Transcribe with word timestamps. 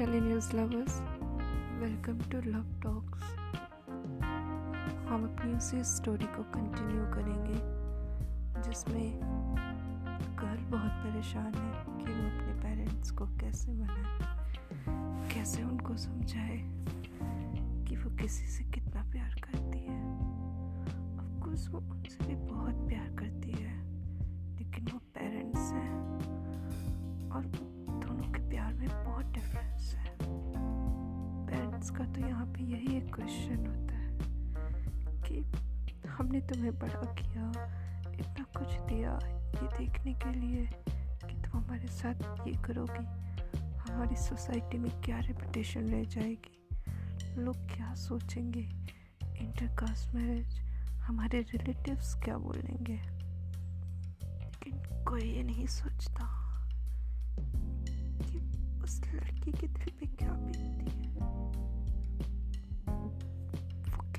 Telenews 0.00 0.46
lovers 0.54 0.94
welcome 1.80 2.18
to 2.30 2.38
love 2.50 2.68
talks 2.82 3.22
हम 5.08 5.24
अपनी 5.24 5.52
उसी 5.52 5.82
स्टोरी 5.84 6.26
को 6.26 6.42
कंटिन्यू 6.54 7.02
करेंगे, 7.06 7.58
जिसमें 8.62 9.20
गर्ल 10.38 10.62
बहुत 10.70 10.94
परेशान 11.02 11.52
है 11.54 11.72
कि 11.98 12.12
वो 12.12 12.22
अपने 12.28 12.52
पेरेंट्स 12.62 13.10
को 13.10 13.24
कैसे 13.40 13.68
मनाए, 13.72 14.14
कैसे 15.34 15.62
उनको 15.62 15.96
समझाए 15.96 16.58
कि 17.88 17.96
वो 17.96 18.08
किसी 18.16 18.46
से 18.46 18.62
कितना 18.64 19.00
प्यार 19.12 19.32
करती 19.44 19.78
है। 19.78 20.00
ऑफकोर्स 21.18 21.68
वो 21.68 21.78
उनसे 21.78 22.20
भी 22.24 22.34
बहुत 22.36 22.76
प्यार 22.88 23.08
करती 23.16 23.48
है 23.49 23.49
का 32.00 32.06
तो 32.12 32.20
यहाँ 32.20 32.46
पे 32.46 32.64
यही 32.64 32.96
एक 32.96 33.14
क्वेश्चन 33.14 33.66
होता 33.66 33.94
है 33.94 34.18
कि 35.22 36.08
हमने 36.08 36.40
तुम्हें 36.40 36.78
बड़ा 36.78 37.02
किया, 37.14 37.48
इतना 38.20 38.44
कुछ 38.56 38.80
दिया 38.88 39.18
ये 39.24 39.66
देखने 39.78 40.14
के 40.14 40.32
लिए 40.32 40.64
कि 41.24 41.34
तुम 41.34 41.60
हमारे 41.60 41.88
साथ 41.88 42.46
ये 42.48 42.52
करोगी। 42.62 43.04
हमारी 43.80 44.16
सोसाइटी 44.16 44.78
में 44.78 44.90
क्या 45.00 45.18
रेपुटेशन 45.18 45.88
रह 45.88 46.04
जाएगी? 46.04 46.68
लोग 47.42 47.56
क्या 47.56 47.94
सोचेंगे? 47.94 48.64
इंटरकास्ट 49.40 50.14
मैरिज 50.14 50.60
हमारे 51.02 51.40
रिलेटिव्स 51.40 52.14
क्या 52.14 52.38
बोलेंगे? 52.38 52.98
लेकिन 54.38 55.04
कोई 55.04 55.22
ये 55.22 55.42
नहीं 55.42 55.66
सोचता 55.66 56.26
कि 58.22 58.38
उस 58.82 59.00
लड़की 59.06 59.52
के 59.52 59.66
दिल 59.66 59.92
पे 60.00 60.06
क्या 60.06 60.32
बीतती 60.32 60.96
है। 60.96 61.09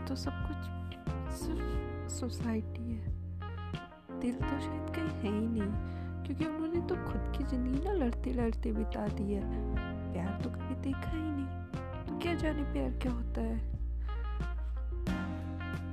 लिए 0.00 0.08
तो 0.08 0.14
सब 0.16 0.32
कुछ 0.48 1.34
सिर्फ़ 1.34 2.08
सोसाइटी 2.08 2.92
है। 2.92 3.08
दिल 4.20 4.34
तो 4.34 4.60
शायद 4.60 4.94
कहीं 4.94 5.08
है 5.08 5.40
ही 5.40 5.48
नहीं, 5.48 6.24
क्योंकि 6.24 6.44
उन्होंने 6.44 6.80
तो 6.88 6.94
खुद 6.94 7.32
की 7.36 7.44
ज़िंदगी 7.44 7.84
ना 7.84 7.92
लड़ते 7.92 8.32
लड़ते 8.32 8.72
बिता 8.72 9.06
दी 9.08 9.32
है। 9.32 9.42
प्यार 10.12 10.40
तो 10.42 10.50
कभी 10.50 10.74
देखा 10.74 11.10
ही 11.10 11.22
नहीं। 11.22 11.46
तो 12.06 12.18
क्या 12.18 12.34
जाने 12.34 12.62
प्यार 12.62 12.98
क्या 12.98 13.12
होता 13.12 13.40
है? 13.40 13.58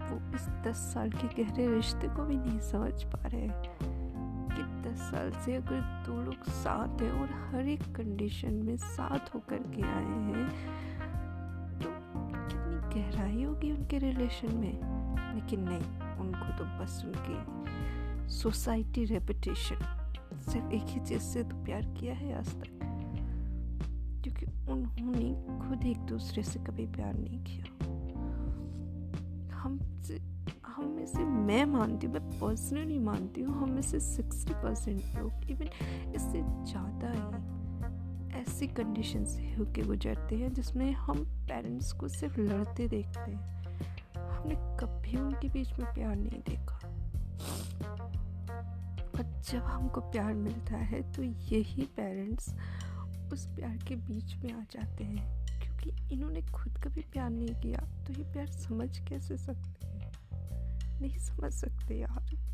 वो 0.10 0.36
इस 0.36 0.48
दस 0.66 0.78
साल 0.94 1.10
के 1.12 1.44
गहरे 1.44 1.68
रिश्ते 1.68 2.08
को 2.08 2.24
भी 2.24 2.38
नहीं 2.38 2.60
समझ 2.60 3.04
पा 3.04 3.28
रहे 3.28 3.48
कि 3.48 4.64
दस 4.90 5.00
साल 5.12 5.32
से 5.46 5.56
अगर 5.56 5.82
दो 6.08 6.22
लोग 6.22 6.44
साथ 6.44 7.02
हैं 7.02 7.12
और 7.12 7.30
हर 7.52 7.68
एक 7.68 7.84
कंडीशन 7.96 8.54
में 8.54 8.78
साथ 8.78 9.34
होकर 9.36 9.58
के 9.58 9.82
आए 9.82 10.20
हैं 10.28 10.97
गहराई 12.98 13.44
होगी 13.44 13.72
उनके 13.72 13.98
रिलेशन 13.98 14.56
में, 14.56 14.74
लेकिन 15.36 15.60
नहीं, 15.62 16.18
उनको 16.20 16.58
तो 16.58 16.66
बस 16.80 17.02
उनकी 17.06 18.28
सोसाइटी 18.34 19.06
रेपुटेशन 19.06 19.76
सिर्फ़ 20.52 20.72
एक 20.74 20.88
ही 20.88 21.00
चीज़ 21.00 21.22
से 21.22 21.44
तो 21.44 21.64
प्यार 21.66 21.82
किया 22.00 22.14
है 22.14 22.38
आज 22.38 22.50
तक। 22.56 22.74
क्योंकि 24.24 24.46
उन्होंने 24.72 25.30
खुद 25.60 25.86
एक 25.86 25.98
दूसरे 25.98 26.44
से 26.44 26.60
कभी 26.60 26.86
प्यार 26.88 27.14
नहीं 27.14 27.40
किया। 27.44 27.66
हम 29.58 29.80
से, 30.04 30.20
हम 30.66 30.90
में 30.90 31.06
से 31.06 31.24
मैं 31.24 31.66
मानती 31.66 32.08
हूँ, 32.08 32.14
मैं 32.14 32.40
पर्सनली 32.40 33.00
मानती 33.00 33.42
हूँ, 33.42 33.56
हम 33.56 33.72
में 33.72 33.82
से 33.82 34.00
सिक्सटी 34.00 34.54
परसेंट 34.54 35.18
लोग 35.18 35.50
इवन 35.52 35.70
इससे 36.16 36.42
ज़्यादा 36.42 37.12
ही 37.12 37.57
ऐसी 38.38 38.68
कंडीशन 38.68 39.26
से 39.26 39.42
होके 39.42 39.82
गुजरते 39.82 40.36
हैं 40.36 40.54
जिसमें 40.54 40.92
हम 40.92 41.26
पेरेंट्स 41.26 41.92
को 41.92 42.08
सिर्फ़ 42.08 42.40
लड़ते 42.40 42.88
देखते 42.88 43.32
हैं। 43.32 43.64
हमने 44.30 44.56
कभी 44.56 45.18
उनके 45.18 45.50
बीच 45.50 45.70
में 45.80 45.94
प्यार 45.94 46.16
नहीं 46.16 46.40
देखा। 46.40 46.76
और 49.16 49.42
जब 49.50 49.64
हमको 49.64 50.02
प्यार 50.02 50.34
मिलता 50.34 50.76
है 50.76 51.14
तो 51.14 51.24
यही 51.24 51.82
पेरेंट्स 51.82 52.56
उस 53.34 53.48
प्यार 53.48 53.78
के 53.78 53.96
बीच 53.96 54.36
में 54.36 54.54
आ 54.54 54.60
जाते 54.60 55.04
हैं। 55.04 55.48
क्योंकि 55.62 56.14
इन्होंने 56.14 56.42
खुद 56.42 56.74
कभी 56.84 57.02
प्यार 57.02 57.30
नहीं 57.30 57.56
किया 57.56 58.06
तो 58.06 58.14
ये 58.14 58.34
प्यार 58.34 58.48
समझ 58.48 59.00
कैसे 59.00 59.38
सकते 59.38 59.88
हैं? 59.88 60.12
नहीं 61.02 61.18
समझ 61.18 61.54
सकते 61.54 62.00
यार। 62.00 62.47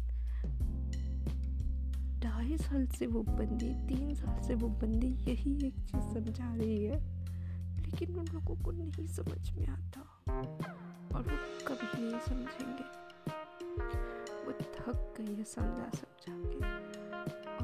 ढाई 2.33 2.57
साल 2.57 2.88
से 2.88 3.07
वो 3.07 3.23
बंदी, 3.23 3.69
तीन 3.69 4.16
साल 4.16 4.41
से 4.41 4.55
वो 4.55 4.67
बंदी 4.67 5.07
यही 5.07 5.67
एक 5.67 5.73
चीज़ 5.73 6.01
समझा 6.01 6.55
रही 6.55 6.83
है। 6.83 6.99
लेकिन 7.81 8.16
उन 8.16 8.27
लोगों 8.27 8.63
को 8.63 8.71
नहीं 8.71 9.07
समझ 9.07 9.51
में 9.51 9.67
आता। 9.67 10.01
और 11.16 11.22
वो 11.22 11.38
कभी 11.67 12.03
नहीं 12.03 12.19
समझेंगे। 12.19 12.83
वो 14.45 14.51
थक 14.51 15.13
गई 15.22 15.35
है 15.35 15.43
समझा 15.43 15.91
समझा 15.95 16.49
के। 16.49 16.66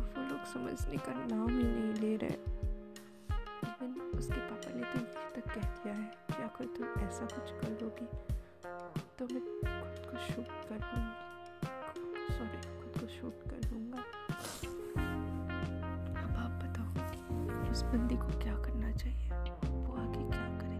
और 0.01 0.13
वो 0.17 0.29
लोग 0.29 0.45
समझने 0.45 0.97
का 0.97 1.25
नाम 1.35 1.49
ही 1.49 1.63
नहीं 1.63 1.93
ले 1.93 2.15
रहे। 2.17 2.37
इवन 3.85 4.11
उसके 4.19 4.39
पापा 4.39 4.73
ने 4.75 4.83
तो 4.83 4.99
ये 4.99 5.31
तक 5.35 5.45
कह 5.47 5.61
दिया 5.61 5.93
है 5.93 6.11
कि 6.27 6.43
अगर 6.43 6.65
तुम 6.65 7.03
ऐसा 7.03 7.25
कुछ 7.25 7.51
कर 7.51 7.81
लोगी 7.81 8.07
तो 9.19 9.25
मैं 9.25 9.41
खुद 9.41 10.11
को 10.11 10.33
शूट 10.33 10.69
कर 10.69 10.75
लूँगी 10.75 11.29
सॉरी 12.33 12.81
खुद 12.81 13.01
को 13.01 13.07
शूट 13.07 13.49
कर 13.51 13.58
उस 17.79 17.83
बंदी 17.85 18.15
को 18.15 18.27
क्या 18.39 18.53
करना 18.53 18.91
चाहिए? 18.91 19.29
वो 19.65 19.93
आगे 19.95 20.23
क्या 20.29 20.47
करे? 20.59 20.77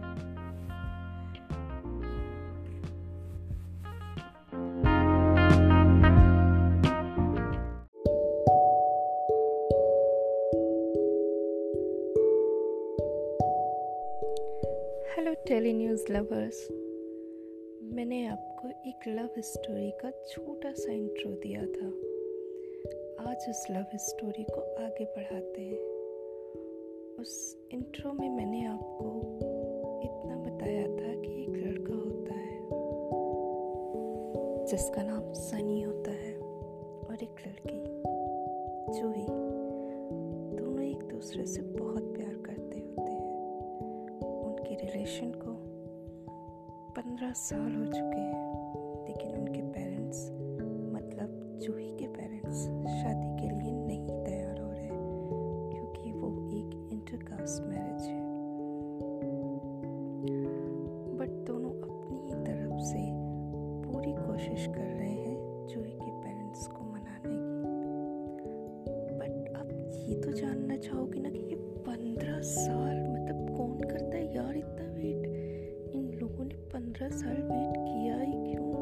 हेलो 15.14 15.34
टेली 15.46 15.72
न्यूज़ 15.72 16.12
लवर्स 16.12 16.68
मैंने 17.94 18.26
आपको 18.26 18.68
एक 18.68 19.08
लव 19.08 19.40
स्टोरी 19.40 19.90
का 19.90 20.10
छोटा 20.10 20.72
सा 20.72 20.92
इंट्रो 20.92 21.30
दिया 21.30 21.62
था। 21.62 21.88
आज 23.30 23.48
उस 23.48 23.66
लव 23.70 23.96
स्टोरी 23.96 24.44
को 24.44 24.60
आगे 24.84 25.04
बढ़ाते 25.04 25.62
हैं। 25.62 25.99
उस 27.20 27.58
इंट्रो 27.72 28.12
में 28.12 28.30
मैंने 28.30 28.66
आपको 28.66 29.06
इतना 30.02 30.36
बताया 30.36 30.82
था 30.82 31.20
कि 31.20 31.42
एक 31.42 31.50
लड़का 31.50 31.94
होता 31.94 32.34
है, 32.34 32.60
जिसका 34.66 35.02
नाम 35.02 35.32
सनी 35.32 35.80
होता 35.82 36.10
है 36.10 36.34
और 37.08 37.18
एक 37.22 37.36
लड़की, 37.46 37.84
जूही। 39.00 39.26
दोनों 40.56 40.84
एक 40.84 40.98
दूसरे 40.98 41.46
से 41.46 41.62
बहुत 41.62 42.02
प्यार 42.02 42.34
करते 42.34 42.78
होते 42.80 43.12
हैं। 43.12 43.34
उनके 44.20 44.74
रिलेशन 44.74 45.30
को 45.30 45.52
पंद्रह 46.92 47.32
साल 47.32 47.74
हो 47.76 47.84
चुके 47.84 48.20
हैं। 48.20 48.39
ये 70.10 70.16
तो 70.16 70.32
जानना 70.32 70.76
चाहोगे 70.76 71.20
ना 71.20 71.30
कि 71.30 71.38
ये 71.38 71.56
पंद्रह 71.56 72.40
साल 72.40 72.96
मतलब 73.08 73.56
कौन 73.56 73.80
करता 73.80 74.16
है 74.16 74.34
यार 74.36 74.56
इतना 74.56 74.86
वेट 74.92 75.92
इन 75.94 76.18
लोगों 76.20 76.44
ने 76.44 76.54
पंद्रह 76.54 77.08
साल 77.08 77.36
वेट 77.36 77.76
किया 77.76 78.16
ही 78.16 78.32
क्यों? 78.32 78.72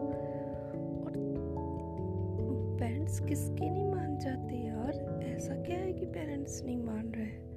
और 1.05 1.13
पेरेंट्स 2.81 3.21
किसके 3.21 3.71
नहीं 3.71 3.85
मान 3.85 4.19
जाते 4.19 4.55
यार? 4.57 5.23
ऐसा 5.25 5.55
क्या 5.55 5.77
है 5.77 5.93
कि 5.93 6.07
पेरेंट्स 6.07 6.63
नहीं 6.65 6.83
मान 6.83 7.13
रहे? 7.17 7.49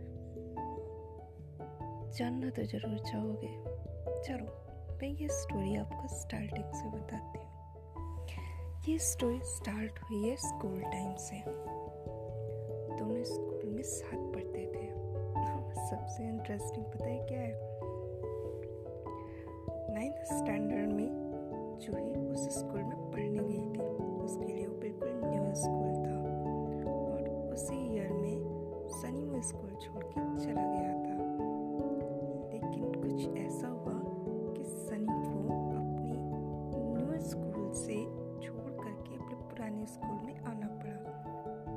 जानना 2.11 2.49
तो 2.49 2.63
ज़रूर 2.63 2.97
चाहोगे। 2.97 3.53
चलो, 4.23 4.45
मैं 5.01 5.09
ये 5.09 5.27
स्टोरी 5.27 5.75
आपको 5.75 6.07
स्टार्टिंग 6.07 6.73
से 6.73 6.89
बताती 6.89 7.39
हूँ। 7.39 7.47
ये 8.89 8.97
स्टोरी 8.97 9.39
स्टार्ट 9.43 9.99
हुई 9.99 10.29
है 10.29 10.35
स्कूल 10.35 10.81
टाइम 10.81 11.15
से। 11.15 11.43
दोनों 12.97 13.23
स्कूल 13.23 13.50
में 13.81 13.87
साथ 13.87 14.33
पढ़ते 14.33 14.71
थे। 14.75 14.89
सबसे 15.89 16.23
इंटरेस्टिंग 16.23 16.85
पता 16.85 17.05
है 17.05 17.25
क्या 17.25 17.39
है? 17.39 17.79
नाइन्थ 19.93 20.15
स्टैंडर्ड 20.15 20.89
में 20.89 21.09
जो 21.81 21.93
है, 21.93 22.13
उस 22.13 22.59
स्कूल 22.59 22.83
में 22.83 23.11
पढ़ने 23.11 23.43
गई 23.43 23.69
थी। 23.69 23.79
उसके 24.23 24.53
लिए 24.53 24.67
वो 24.67 24.75
बिल्कुल 24.75 25.21
न्यू 25.25 25.55
स्कूल 25.55 26.05
था। 26.05 26.31
और 26.93 27.49
उसी 27.53 27.95
ईयर 27.95 28.13
में 28.13 28.41
सनी 28.89 29.25
वो 29.25 29.41
स्कूल 29.41 29.69
छोड़ 29.69 30.03
के 30.03 30.45
चला 30.45 30.61
गया 30.61 30.93
था। 30.93 31.37
लेकिन 32.51 33.01
कुछ 33.01 33.37
ऐसा 33.37 33.67
हुआ 33.67 34.01
कि 34.53 34.63
सनी 34.63 35.05
को 35.05 35.39
अपनी 35.77 36.13
न्यू 36.93 37.21
स्कूल 37.21 37.71
से 37.71 38.05
छोड़ 38.47 38.83
करके 38.83 39.15
अपने 39.15 39.35
पुराने 39.35 39.85
स्कूल 39.85 40.19
में 40.25 40.39
आना 40.39 40.67
पड़ा। 40.67 40.91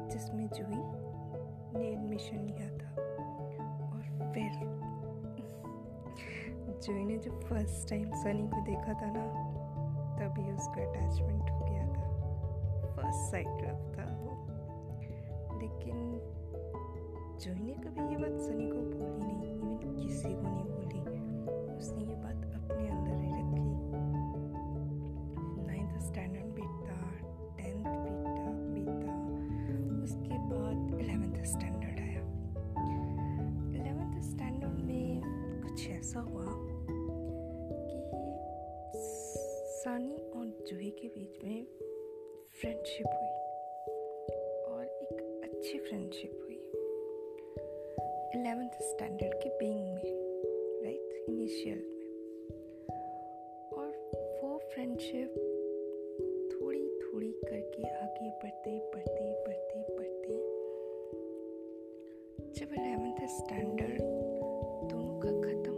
जिसमें 0.09 0.49
जूही 0.49 1.04
ने 1.77 1.89
एडमिशन 1.89 2.37
लिया 2.37 2.69
था। 2.69 3.03
और 3.93 4.33
फिर 4.35 4.75
जोई 6.75 7.05
ने 7.05 7.19
जब 7.19 7.41
फ़र्स्ट 7.41 7.91
टाइम 7.91 8.11
सनी 8.11 8.49
को 8.49 8.61
देखा 8.61 8.93
था 8.93 9.07
ना, 9.07 9.55
तभी 10.19 10.53
उसका 10.53 10.91
अटैचमेंट 10.91 11.51
हो 11.51 11.61
गया 11.61 11.89
था। 11.89 12.11
फ़र्स्ट 12.97 13.31
साइड 13.31 13.49
लव 13.49 13.93
था 13.99 14.17
वो। 14.21 14.31
लेकिन 15.59 16.21
जोई 17.41 17.63
ने 17.63 17.73
कभी 17.73 18.01
ये 18.01 18.17
बात 18.17 18.41
सनी 18.41 18.69
को 18.69 18.77
बोली 18.77 19.14
ऐसा 36.15 36.21
हुआ 36.21 36.45
कि 37.87 37.99
सानी 39.67 40.17
और 40.17 40.47
जूही 40.69 40.91
के 40.91 41.09
बीच 41.09 41.39
में 41.45 41.67
फ्रेंडशिप 42.61 43.07
हुई 43.07 43.33
और 44.73 44.85
एक 44.87 45.41
अच्छी 45.45 45.79
फ्रेंडशिप 45.79 46.39
हुई। 46.43 46.61
एलेवेंथ 48.41 48.79
स्टैंडर्ड 48.83 49.35
के 49.35 49.49
बीइंग 49.59 49.95
में 49.95 50.03
राइट 50.85 51.27
इनिशियल 51.29 51.79
में। 51.79 52.09
और 53.73 53.91
वो 54.43 54.59
फ्रेंडशिप 54.59 55.35
थोड़ी 56.53 56.89
थोड़ी 56.99 57.33
करके 57.33 57.91
आगे 57.91 58.31
बढ़ते 58.31 58.79
बढ़ते 58.95 59.33
बढ़ते 59.49 59.83
बढ़ते। 59.97 60.35
जब 62.61 62.73
एलेवेंथ 62.73 63.29
स्टैंडर्ड 63.29 64.03
दोनों 64.91 65.21
का 65.21 65.29
ख़त्म 65.29 65.74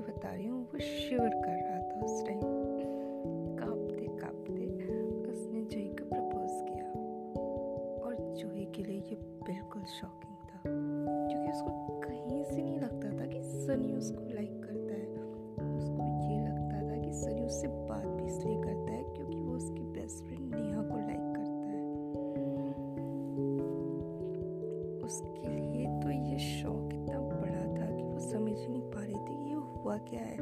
लिटरली 0.00 0.18
बता 0.18 0.34
रही 0.34 0.46
हूँ, 0.46 0.64
वो 0.64 0.78
शिवर 0.78 1.28
कर 1.28 1.64
रहा 1.64 1.78
था 1.78 2.00
उस 2.04 2.26
टाइम 2.26 2.40
कांपते 3.56 4.06
कांपते 4.18 4.66
उसने 5.30 5.62
जूही 5.62 5.88
को 5.88 6.04
प्रपोज 6.04 6.50
किया। 6.52 6.84
और 8.04 8.34
जूही 8.34 8.64
के 8.66 8.82
लिए 8.82 9.00
ये 9.00 9.16
बिल्कुल 9.22 9.82
शॉकिंग 9.82 10.36
था। 10.36 10.62
क्योंकि 11.28 11.50
उसको 11.50 12.00
कहीं 12.00 12.44
से 12.44 12.62
नहीं 12.62 12.80
लगता 12.80 13.10
था 13.10 13.26
कि 13.26 13.42
सनी 13.42 13.92
उसको 13.92 14.34
लाइक 14.34 14.59
हुआ 29.90 29.98
क्या 29.98 30.20
है? 30.20 30.36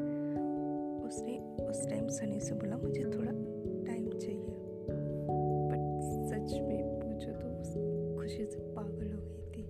उसने, 1.02 1.64
उस 1.64 1.88
टाइम 1.88 2.08
सनी 2.08 2.40
से 2.40 2.54
बोला, 2.54 2.76
मुझे 2.76 3.04
थोड़ा 3.04 3.30
टाइम 3.86 4.08
चाहिए। 4.08 4.56
बट 5.70 6.00
सच 6.26 6.60
में 6.60 7.00
पूछो 7.00 7.32
तो 7.32 7.48
खुशी 8.18 8.46
से 8.46 8.58
पागल 8.60 9.12
हो 9.12 9.22
गई 9.22 9.52
थी। 9.52 9.62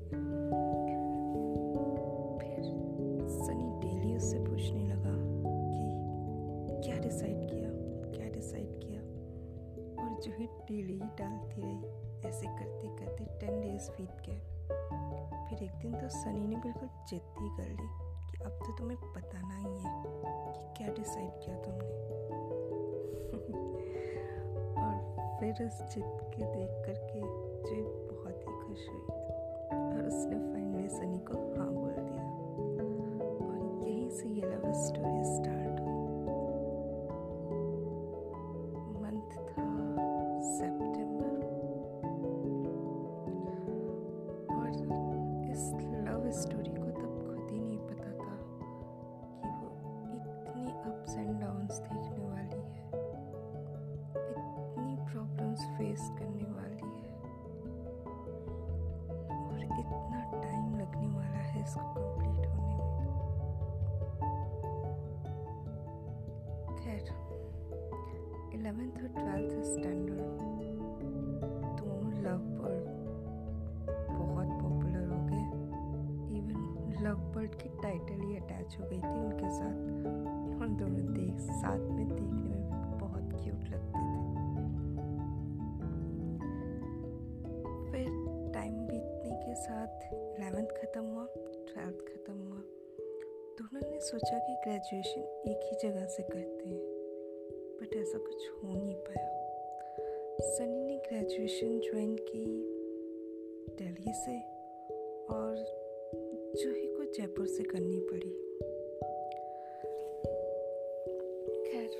फिर 2.38 2.62
सनी 3.28 3.88
डेली 3.88 4.16
उससे 4.16 4.38
पूछने 4.38 4.88
लगा 4.88 5.14
कि 5.74 6.88
क्या 6.88 6.98
डिसाइड 6.98 7.50
किया? 7.50 7.70
क्या 8.10 8.28
डिसाइड 8.28 8.78
किया? 8.80 9.00
और 10.04 10.20
जो 10.20 10.32
है 10.32 10.46
डेली 10.46 10.92
ही 10.92 11.08
डालती 11.18 11.62
रही, 11.62 11.78
ऐसे 12.28 12.46
करते 12.46 12.88
करते 12.88 13.24
टेन 13.24 13.60
डेज़ 13.60 13.90
बीत 13.90 14.28
गए। 14.28 14.40
फिर 15.48 15.62
एक 15.62 15.78
दिन 15.82 15.92
तो 15.92 16.08
सनी 16.08 16.46
ने 16.46 16.56
बिल्कुल 16.56 16.88
जिद 17.08 17.22
ही 17.40 17.48
कर 17.56 17.70
ली। 17.70 18.07
अब 18.44 18.50
तो 18.50 18.72
तुम्हें 18.72 18.98
बताना 19.16 19.56
ही 19.56 19.64
है 19.64 20.02
कि 20.52 20.60
क्या 20.76 20.88
डिसाइड 20.94 21.30
किया 21.30 21.56
तुमने। 21.56 21.88
और 24.82 24.94
फिर 25.40 25.52
उस 25.66 25.94
जिद 25.94 26.04
के 26.04 26.44
देख 26.44 26.70
करके 26.86 27.20
जो 27.60 28.08
बहुत 28.12 28.36
ही 28.40 28.44
खुश 28.44 28.88
हुई 28.88 29.06
और 29.78 30.06
उसने 30.06 30.36
फाइनली 30.52 30.88
सनी 30.88 31.18
को 31.18 31.34
हाँ 31.58 31.72
बोल 31.72 31.90
दिया। 31.90 32.22
और 33.48 33.58
यहीं 33.88 34.10
से 34.10 34.28
ये 34.28 34.42
लव 34.42 34.72
स्टोरी 34.72 35.24
स्टार्ट 35.24 35.57
इलेवेंथ 68.58 68.96
और 68.96 69.08
ट्वेल्थ 69.08 69.52
स्टैंडर्ड 69.64 70.38
दोनों 71.78 72.12
लव 72.22 72.40
बर्ड 72.58 72.86
बहुत 74.10 74.48
पॉपुलर 74.62 75.04
हो 75.08 75.18
गए। 75.26 75.44
इवन 76.38 77.04
लव 77.04 77.20
बर्ड 77.34 77.54
की 77.54 77.68
टाइटल 77.82 78.20
ही 78.22 78.36
अटैच 78.36 78.76
हो 78.80 78.86
गई 78.86 78.98
थी 78.98 79.14
उनके 79.18 79.50
साथ। 79.50 79.76
हम 80.60 80.76
दोनों 80.78 81.06
देख, 81.14 81.38
साथ 81.38 81.78
में 81.78 82.08
देखने 82.08 82.42
में 82.42 82.98
बहुत 82.98 83.30
क्यूट 83.44 83.62
लगते 83.70 84.02
थे। 84.08 84.26
फिर 87.92 88.10
टाइम 88.54 88.74
बीतने 88.86 89.36
के 89.46 89.54
साथ 89.54 90.12
इलेवेंथ 90.12 90.76
ख़त्म 90.82 91.04
हुआ 91.04 91.26
ट्वेल्थ 91.36 92.04
ख़त्म 92.10 92.34
हुआ। 92.34 92.60
दोनों 93.58 93.90
ने 93.90 94.00
सोचा 94.00 94.38
कि 94.38 94.60
ग्रेजुएशन 94.66 95.50
एक 95.50 95.60
ही 95.62 95.88
जगह 95.88 96.06
से 96.06 96.22
करते 96.22 96.68
हैं। 96.68 96.87
बट 97.88 97.96
ऐसा 97.96 98.18
कुछ 98.18 98.48
हो 98.50 98.72
नहीं 98.72 98.94
पाया। 98.94 99.28
सनी 100.40 100.82
ने 100.84 100.96
ग्रेजुएशन 100.96 101.80
ज्वाइन 101.80 102.16
की 102.16 102.44
दिल्ली 103.78 104.12
से 104.14 104.38
और 105.34 105.56
जो 106.56 106.70
ही 106.70 106.86
को 106.86 107.04
जयपुर 107.04 107.46
से 107.46 107.62
करनी 107.62 108.00
पड़ी। 108.00 108.30
खैर, 111.70 111.90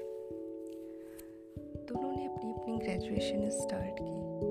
दोनों 1.84 2.12
ने 2.16 2.26
अपनी 2.26 2.52
अपनी 2.52 2.78
ग्रेजुएशन 2.78 3.50
स्टार्ट 3.50 3.96
की। 4.02 4.47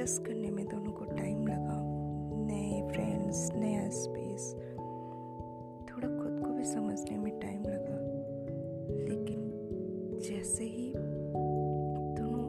एडजस्ट 0.00 0.26
करने 0.26 0.50
में 0.50 0.68
दोनों 0.68 0.92
को 0.92 1.04
टाइम 1.04 1.46
लगा 1.46 1.76
नए 2.46 2.88
फ्रेंड्स 2.92 3.50
नया 3.54 3.88
स्पेस 3.88 4.54
थोड़ा 5.90 6.08
खुद 6.08 6.42
को 6.44 6.52
भी 6.52 6.64
समझने 6.64 7.18
में 7.18 7.40
टाइम 7.40 7.62
लगा 7.62 7.98
लेकिन 9.04 9.40
जैसे 10.22 10.64
ही 10.64 10.92
दोनों 12.16 12.46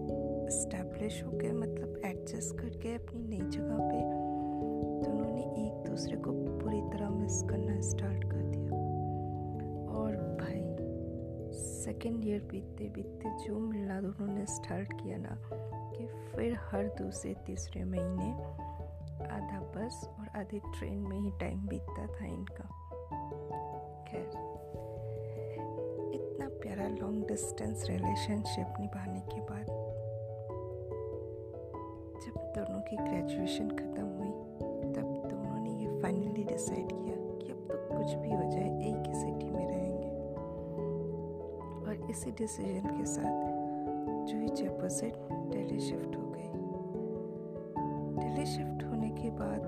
इस्टेब्लिश 0.48 1.24
हो 1.24 1.32
गए 1.32 1.52
मतलब 1.52 2.02
एडजस्ट 2.06 2.58
करके 2.58 2.96
अपनी 2.96 3.28
नई 3.28 3.50
जगह 3.50 3.78
पे, 3.78 4.00
दोनों 5.06 5.36
ने 5.36 5.42
एक 5.42 5.90
दूसरे 5.90 6.18
को 6.18 6.32
पूरी 6.32 6.82
तरह 6.82 7.10
मिस 7.10 7.42
करना 7.42 7.82
स्टार्ट 7.82 8.24
कर 8.24 8.41
सेकेंड 11.82 12.26
ईयर 12.26 12.42
बीतते 12.52 12.88
बीतते 12.96 13.30
जो 13.44 13.60
मिलना 13.60 14.00
दोनों 14.02 14.28
ने 14.34 14.46
स्टार्ट 14.48 14.94
किया 14.94 15.18
ना, 15.18 15.38
कि 15.94 16.06
फिर 16.32 16.58
हर 16.72 16.88
दूसरे 16.98 17.34
तीसरे 17.46 17.84
महीने 17.84 18.30
आधा 19.28 19.60
बस 19.76 19.96
और 20.10 20.28
आधे 20.40 20.60
ट्रेन 20.68 20.98
में 21.00 21.20
ही 21.20 21.32
टाइम 21.40 21.68
बीतता 21.68 22.06
था 22.08 22.26
इनका। 22.26 22.68
खैर, 24.08 24.28
इतना 26.16 26.48
प्यारा 26.62 26.88
लॉन्ग 26.90 27.28
डिस्टेंस 27.28 27.86
रिलेशनशिप 27.90 28.80
निभाने 28.80 29.22
के 29.32 29.40
बाद 29.42 29.66
जब 32.24 32.36
दोनों 32.56 32.82
की 32.82 32.96
ग्रेजुएशन 32.98 33.70
ख़त्म 33.72 34.06
हुई, 34.18 34.32
तब 34.94 35.08
दोनों 35.30 35.60
ने 35.64 35.72
ये 35.82 36.02
फाइनली 36.02 36.44
डिसाइड 36.44 36.88
किया 36.90 37.16
कि 37.38 37.52
अब 37.52 37.68
तो 37.72 37.78
कुछ 37.88 38.10
भी 38.16 38.32
हो 38.32 38.50
जाए, 38.52 38.70
एक 38.90 39.01
इसी 42.12 42.32
डिसीज़न 42.32 42.98
के 42.98 43.06
साथ 43.06 43.36
जूही 44.28 44.90
से 44.90 45.12
दिल्ली 45.52 45.80
शिफ्ट 45.80 46.16
हो 46.16 46.24
गई। 46.32 46.50
दिल्ली 48.20 48.46
शिफ्ट 48.46 48.84
होने 48.84 49.10
के 49.10 49.30
बाद 49.30 49.62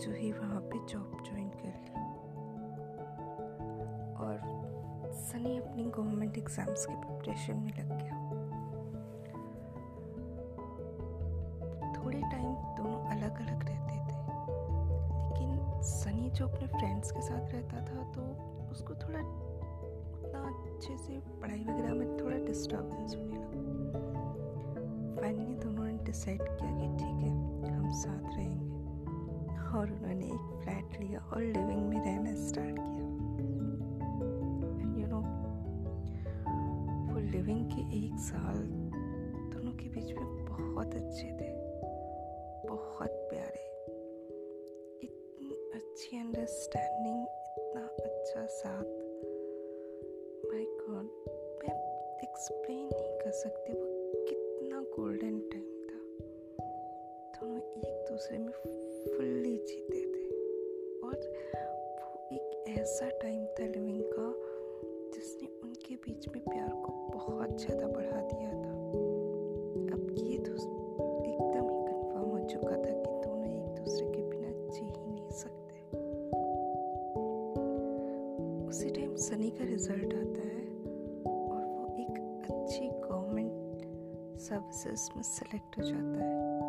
जूही 0.00 0.32
वहाँ 0.32 0.60
पे 0.60 0.78
जॉब 0.78 1.22
ज्वाइन 1.26 1.48
कर 1.48 1.66
ली। 1.66 1.92
और 4.24 5.12
सनी 5.12 5.56
अपनी 5.58 5.84
गवर्नमेंट 5.84 6.38
एग्ज़ाम्स 6.38 6.86
की 6.86 6.94
प्रिपरेशन 6.94 7.56
में 7.56 7.70
लग 7.70 7.88
गया। 7.88 8.16
थोड़े 11.92 12.20
टाइम 12.20 12.54
दोनों 12.76 13.00
अलग 13.06 13.40
अलग 13.40 13.68
रहते 13.68 13.94
थे। 13.94 14.18
लेकिन 15.22 15.82
सनी 15.82 16.30
जो 16.30 16.48
अपने 16.48 16.66
फ्रेंड्स 16.68 17.10
के 17.10 17.20
साथ 17.20 17.52
रहता 17.52 17.84
था 17.84 18.12
तो 18.12 18.22
उसको 18.70 18.94
थोड़ा 18.94 19.20
उतना 20.26 20.48
अच्छे 20.66 20.96
से 20.96 21.18
पढ़ाई 21.40 21.64
वगैरह 21.64 21.94
में 21.94 22.16
थोड़ा 22.16 22.36
डिस्टर्बेंस 22.36 23.16
होने 23.16 23.36
लगा। 23.36 23.64
फाइनली 25.20 25.54
दोनों 25.54 25.84
ने 25.84 25.98
डिसाइड 26.04 26.42
किया 26.42 26.70
कि 26.70 26.86
ठीक 26.96 27.18
है, 27.24 27.30
हम 27.72 27.90
साथ 27.92 28.36
रहेंगे। 28.36 28.64
और 29.76 29.90
उन्होंने 29.92 30.26
एक 30.26 30.60
फ्लैट 30.62 31.00
लिया 31.00 31.20
और 31.20 31.42
लिविंग 31.42 31.88
में 31.88 31.98
रहना 31.98 32.34
स्टार्ट 32.34 32.76
किया। 32.76 33.06
एंड 34.80 34.98
यू 34.98 35.06
नो 35.06 35.20
वो 37.12 37.20
लिविंग 37.20 37.70
के 37.70 37.82
एक 37.98 38.18
साल 38.18 38.58
दोनों 39.52 39.72
के 39.72 39.88
बीच 39.88 40.12
में 40.12 40.44
बहुत 40.44 40.94
अच्छे 40.94 41.26
थे, 41.26 41.50
बहुत 42.68 43.10
प्यारे। 43.30 43.64
इतनी 45.02 45.50
अच्छी 45.74 46.18
अंडरस्टैंडिंग 46.18 47.26
इतना 47.58 47.82
अच्छा 47.82 48.46
साथ। 48.46 49.05
माय 50.48 50.64
गॉड 50.64 51.06
मैं 51.62 51.74
एक्सप्लेन 52.22 52.84
नहीं 52.86 53.18
कर 53.18 53.30
सकती, 53.30 53.72
वो 53.72 53.86
कितना 54.28 54.80
गोल्डन 54.80 55.38
टाइम 55.52 55.70
था। 55.88 55.98
दोनों 57.36 57.60
एक 57.60 58.06
दूसरे 58.10 58.38
में 58.38 58.52
फुल्ली 59.16 59.56
जीते 59.56 60.00
थे। 60.00 60.24
और 61.00 61.16
वो 62.00 62.28
एक 62.32 62.64
ऐसा 62.78 63.08
टाइम 63.08 63.46
था 63.46 63.66
लिविंग 63.66 64.04
का, 64.04 64.28
जिसने 65.14 65.48
उनके 65.62 65.94
बीच 65.94 66.28
में 66.28 66.44
प्यार 66.44 66.68
को 66.68 66.92
बहुत 67.12 67.60
ज़्यादा 67.60 67.86
बढ़ा 67.86 68.20
दिया। 68.20 68.45
सनी 79.26 79.50
का 79.50 79.64
रिज़ल्ट 79.64 80.14
आता 80.14 80.48
है 80.48 80.66
और 81.46 81.64
वो 81.64 81.96
एक 81.98 82.46
अच्छी 82.50 82.88
गवर्नमेंट 82.88 83.78
सर्विसेज़ 84.38 85.10
में 85.16 85.22
सेलेक्ट 85.22 85.78
हो 85.78 85.82
जाता 85.82 86.24
है। 86.24 86.60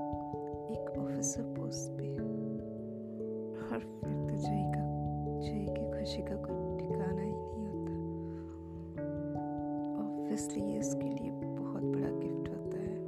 एक 0.71 0.89
ऑफिसर 0.89 1.41
पोस्ट 1.41 1.91
पे। 1.91 2.13
और 3.57 3.79
फिर 3.79 4.29
तो 4.29 4.35
जय 4.35 4.71
का, 4.75 4.83
जय 5.39 5.73
की 5.73 5.99
खुशी 5.99 6.21
का 6.21 6.35
कोई 6.35 6.77
ठिकाना 6.77 7.21
ही 7.21 7.31
नहीं 7.31 7.67
होता। 7.67 7.91
ऑब्वियसली 10.05 10.63
ये 10.63 10.79
इसके 10.79 11.09
लिए 11.09 11.31
बहुत 11.31 11.83
बड़ा 11.83 12.09
गिफ्ट 12.09 12.49
होता 12.49 12.77
है। 12.77 12.99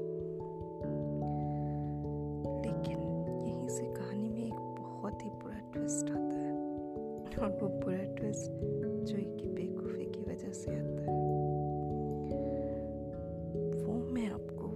लेकिन 2.62 3.00
यहीं 3.48 3.68
से 3.68 3.86
कहानी 3.86 4.30
में 4.30 4.46
एक 4.46 4.82
बहुत 4.82 5.26
ही 5.26 5.30
बुरा 5.30 5.72
ट्विस्ट 5.74 6.12
आता 6.12 6.38
है। 6.38 6.80
और 7.30 7.60
वो 7.62 7.68
बुरा 7.68 8.14
ट्विस्ट 8.14 8.69
जॉय 9.10 9.22
की 9.22 9.48
बेवकूफ़ी 9.48 10.06
की 10.06 10.22
वजह 10.22 10.52
से 10.54 10.72
आता 10.72 11.04
है 11.04 11.14
वो 13.86 13.94
मैं 14.14 14.26
आपको 14.28 14.68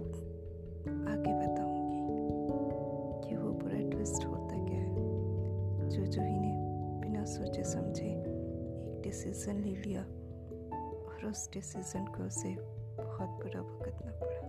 आगे 1.10 1.34
बताऊँगी 1.34 3.28
कि 3.28 3.36
वो 3.36 3.52
बुरा 3.52 3.78
ट्विस्ट 3.90 4.26
होता 4.26 4.56
क्या 4.64 4.78
है 4.78 5.88
जो 5.88 6.06
जूही 6.06 6.38
ने 6.38 6.52
बिना 7.00 7.24
सोचे 7.24 7.64
समझे 7.64 8.04
एक 8.04 9.02
डिसीज़न 9.04 9.60
ले 9.60 9.74
लिया 9.76 10.02
और 10.02 11.26
उस 11.30 11.48
डिसीज़न 11.52 12.06
को 12.06 12.26
उसे 12.26 12.54
बहुत 12.98 13.38
बुरा 13.42 13.62
भुगतना 13.62 14.12
पड़ा 14.22 14.42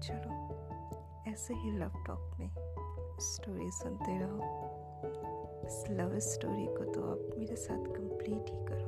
चलो 0.00 1.30
ऐसे 1.32 1.54
ही 1.54 1.78
लव 1.78 2.02
टॉक 2.06 2.36
में 2.40 2.50
स्टोरी 3.20 3.70
सुनते 3.72 4.18
रहो 4.18 4.75
इस 5.04 5.84
लव 5.90 6.18
स्टोरी 6.18 6.66
को 6.66 6.84
तो 6.92 7.02
आप 7.02 7.38
मेरे 7.38 7.56
साथ 7.56 7.84
कंप्लीट 7.84 8.50
ही 8.50 8.64
करो। 8.64 8.86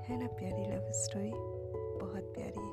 है 0.00 0.20
ना 0.20 0.26
प्यारी 0.26 0.76
लव 0.76 0.92
स्टोरी 0.92 1.30
बहुत 2.00 2.22
प्यारी 2.22 2.60
है। 2.60 2.69